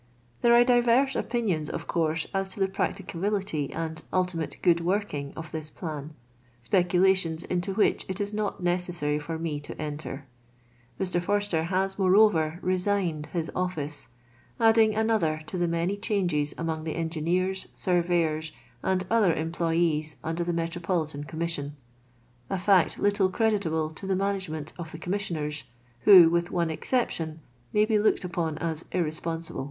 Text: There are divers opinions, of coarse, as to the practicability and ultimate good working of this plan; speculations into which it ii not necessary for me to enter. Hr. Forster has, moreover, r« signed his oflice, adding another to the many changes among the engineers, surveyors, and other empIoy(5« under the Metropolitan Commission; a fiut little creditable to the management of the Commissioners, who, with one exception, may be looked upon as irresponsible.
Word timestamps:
There 0.41 0.55
are 0.55 0.63
divers 0.63 1.15
opinions, 1.15 1.69
of 1.69 1.85
coarse, 1.85 2.25
as 2.33 2.49
to 2.49 2.59
the 2.59 2.67
practicability 2.67 3.71
and 3.71 4.01
ultimate 4.11 4.57
good 4.63 4.79
working 4.81 5.31
of 5.35 5.51
this 5.51 5.69
plan; 5.69 6.15
speculations 6.59 7.43
into 7.43 7.75
which 7.75 8.07
it 8.09 8.19
ii 8.19 8.25
not 8.35 8.63
necessary 8.63 9.19
for 9.19 9.37
me 9.37 9.59
to 9.59 9.79
enter. 9.79 10.25
Hr. 10.99 11.19
Forster 11.19 11.65
has, 11.65 11.99
moreover, 11.99 12.59
r« 12.63 12.77
signed 12.79 13.27
his 13.27 13.51
oflice, 13.51 14.07
adding 14.59 14.95
another 14.95 15.39
to 15.45 15.59
the 15.59 15.67
many 15.67 15.95
changes 15.95 16.55
among 16.57 16.83
the 16.83 16.95
engineers, 16.95 17.67
surveyors, 17.75 18.51
and 18.81 19.05
other 19.11 19.35
empIoy(5« 19.35 20.15
under 20.23 20.43
the 20.43 20.51
Metropolitan 20.51 21.25
Commission; 21.25 21.75
a 22.49 22.55
fiut 22.57 22.97
little 22.97 23.29
creditable 23.29 23.91
to 23.91 24.07
the 24.07 24.15
management 24.15 24.73
of 24.79 24.91
the 24.91 24.97
Commissioners, 24.97 25.65
who, 26.05 26.27
with 26.27 26.49
one 26.49 26.71
exception, 26.71 27.39
may 27.71 27.85
be 27.85 27.99
looked 27.99 28.23
upon 28.23 28.57
as 28.57 28.83
irresponsible. 28.91 29.59